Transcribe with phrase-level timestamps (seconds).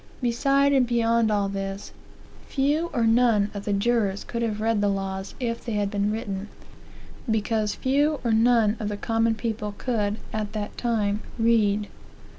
[0.23, 1.91] Beside and beyond all this,
[2.47, 6.09] few or none of the jurors could have read the laws, if they had been
[6.11, 6.47] written;
[7.29, 11.87] because few or none of the common people could, at thattime, read.